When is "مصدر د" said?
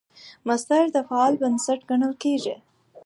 0.47-0.97